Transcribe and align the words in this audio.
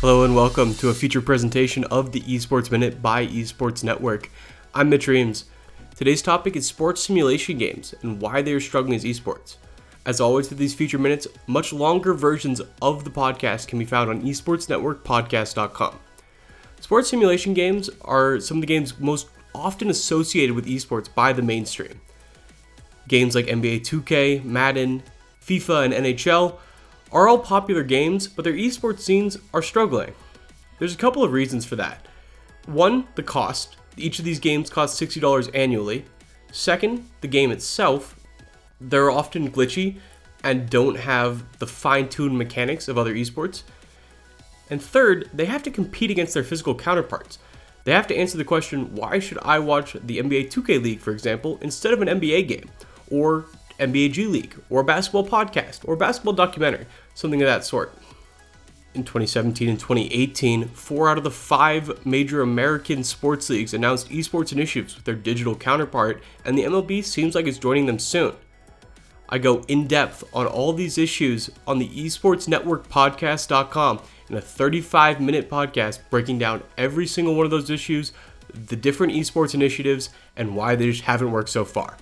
Hello 0.00 0.24
and 0.24 0.34
welcome 0.34 0.72
to 0.76 0.88
a 0.88 0.94
feature 0.94 1.20
presentation 1.20 1.84
of 1.84 2.10
the 2.10 2.22
Esports 2.22 2.70
Minute 2.70 3.02
by 3.02 3.26
Esports 3.26 3.84
Network. 3.84 4.30
I'm 4.74 4.88
Mitch 4.88 5.06
Reams. 5.06 5.44
Today's 5.94 6.22
topic 6.22 6.56
is 6.56 6.66
sports 6.66 7.02
simulation 7.02 7.58
games 7.58 7.94
and 8.00 8.18
why 8.18 8.40
they 8.40 8.54
are 8.54 8.60
struggling 8.60 8.94
as 8.94 9.04
esports. 9.04 9.56
As 10.06 10.18
always, 10.18 10.48
with 10.48 10.58
these 10.58 10.72
feature 10.72 10.98
minutes, 10.98 11.26
much 11.46 11.74
longer 11.74 12.14
versions 12.14 12.62
of 12.80 13.04
the 13.04 13.10
podcast 13.10 13.68
can 13.68 13.78
be 13.78 13.84
found 13.84 14.08
on 14.08 14.22
esportsnetworkpodcast.com. 14.22 15.98
Sports 16.80 17.10
simulation 17.10 17.52
games 17.52 17.90
are 18.00 18.40
some 18.40 18.56
of 18.56 18.62
the 18.62 18.66
games 18.66 18.98
most 18.98 19.28
often 19.54 19.90
associated 19.90 20.56
with 20.56 20.64
esports 20.64 21.14
by 21.14 21.34
the 21.34 21.42
mainstream. 21.42 22.00
Games 23.06 23.34
like 23.34 23.48
NBA 23.48 23.80
2K, 23.80 24.44
Madden, 24.44 25.02
FIFA, 25.44 25.84
and 25.84 26.06
NHL 26.06 26.56
are 27.12 27.28
all 27.28 27.38
popular 27.38 27.82
games, 27.82 28.28
but 28.28 28.44
their 28.44 28.54
esports 28.54 29.00
scenes 29.00 29.38
are 29.52 29.62
struggling. 29.62 30.14
There's 30.78 30.94
a 30.94 30.98
couple 30.98 31.22
of 31.22 31.32
reasons 31.32 31.64
for 31.64 31.76
that. 31.76 32.06
One, 32.66 33.06
the 33.14 33.22
cost. 33.22 33.76
Each 33.96 34.18
of 34.18 34.24
these 34.24 34.38
games 34.38 34.70
cost 34.70 35.00
$60 35.00 35.50
annually. 35.54 36.04
Second, 36.52 37.08
the 37.20 37.28
game 37.28 37.50
itself. 37.50 38.16
They're 38.80 39.10
often 39.10 39.50
glitchy 39.50 39.98
and 40.42 40.70
don't 40.70 40.96
have 40.96 41.58
the 41.58 41.66
fine 41.66 42.08
tuned 42.08 42.38
mechanics 42.38 42.88
of 42.88 42.96
other 42.96 43.14
esports. 43.14 43.62
And 44.70 44.80
third, 44.80 45.28
they 45.34 45.46
have 45.46 45.62
to 45.64 45.70
compete 45.70 46.10
against 46.10 46.32
their 46.32 46.44
physical 46.44 46.74
counterparts. 46.74 47.38
They 47.84 47.92
have 47.92 48.06
to 48.08 48.16
answer 48.16 48.38
the 48.38 48.44
question 48.44 48.94
why 48.94 49.18
should 49.18 49.38
I 49.42 49.58
watch 49.58 49.94
the 49.94 50.18
NBA 50.18 50.50
2K 50.50 50.82
League, 50.82 51.00
for 51.00 51.10
example, 51.10 51.58
instead 51.60 51.92
of 51.92 52.02
an 52.02 52.08
NBA 52.08 52.46
game? 52.46 52.70
Or 53.10 53.46
NBA 53.80 54.12
G 54.12 54.26
League, 54.26 54.54
or 54.68 54.82
a 54.82 54.84
basketball 54.84 55.26
podcast, 55.26 55.80
or 55.84 55.96
basketball 55.96 56.34
documentary, 56.34 56.86
something 57.14 57.42
of 57.42 57.46
that 57.46 57.64
sort. 57.64 57.92
In 58.92 59.04
2017 59.04 59.68
and 59.68 59.78
2018, 59.78 60.66
four 60.68 61.08
out 61.08 61.16
of 61.16 61.22
the 61.24 61.30
five 61.30 62.04
major 62.04 62.42
American 62.42 63.04
sports 63.04 63.48
leagues 63.48 63.72
announced 63.72 64.10
esports 64.10 64.52
initiatives 64.52 64.96
with 64.96 65.04
their 65.04 65.14
digital 65.14 65.54
counterpart, 65.54 66.22
and 66.44 66.58
the 66.58 66.64
MLB 66.64 67.02
seems 67.04 67.34
like 67.34 67.46
it's 67.46 67.58
joining 67.58 67.86
them 67.86 67.98
soon. 67.98 68.34
I 69.28 69.38
go 69.38 69.62
in 69.68 69.86
depth 69.86 70.24
on 70.34 70.46
all 70.46 70.72
these 70.72 70.98
issues 70.98 71.50
on 71.66 71.78
the 71.78 71.88
esportsnetworkpodcast.com 71.88 74.02
in 74.28 74.36
a 74.36 74.40
35 74.40 75.20
minute 75.20 75.48
podcast 75.48 76.00
breaking 76.10 76.38
down 76.38 76.64
every 76.76 77.06
single 77.06 77.36
one 77.36 77.44
of 77.44 77.52
those 77.52 77.70
issues, 77.70 78.12
the 78.52 78.74
different 78.74 79.12
esports 79.12 79.54
initiatives, 79.54 80.10
and 80.36 80.56
why 80.56 80.74
they 80.74 80.90
just 80.90 81.02
haven't 81.02 81.30
worked 81.30 81.50
so 81.50 81.64
far. 81.64 81.96